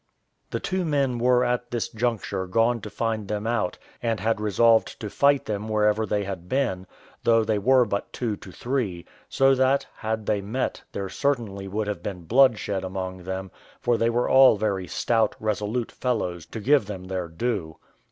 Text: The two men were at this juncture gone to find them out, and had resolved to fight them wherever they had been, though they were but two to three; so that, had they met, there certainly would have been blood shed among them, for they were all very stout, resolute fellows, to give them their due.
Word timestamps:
The 0.49 0.59
two 0.59 0.83
men 0.83 1.19
were 1.19 1.45
at 1.45 1.69
this 1.69 1.87
juncture 1.87 2.47
gone 2.47 2.81
to 2.81 2.89
find 2.89 3.27
them 3.27 3.45
out, 3.45 3.77
and 4.01 4.19
had 4.19 4.41
resolved 4.41 4.99
to 4.99 5.11
fight 5.11 5.45
them 5.45 5.69
wherever 5.69 6.07
they 6.07 6.23
had 6.23 6.49
been, 6.49 6.87
though 7.23 7.43
they 7.43 7.59
were 7.59 7.85
but 7.85 8.11
two 8.11 8.35
to 8.37 8.51
three; 8.51 9.05
so 9.29 9.53
that, 9.53 9.85
had 9.97 10.25
they 10.25 10.41
met, 10.41 10.81
there 10.91 11.07
certainly 11.07 11.67
would 11.67 11.85
have 11.85 12.01
been 12.01 12.23
blood 12.23 12.57
shed 12.57 12.83
among 12.83 13.25
them, 13.25 13.51
for 13.79 13.95
they 13.95 14.09
were 14.09 14.27
all 14.27 14.57
very 14.57 14.87
stout, 14.87 15.35
resolute 15.39 15.91
fellows, 15.91 16.47
to 16.47 16.59
give 16.59 16.87
them 16.87 17.03
their 17.03 17.27
due. 17.27 17.77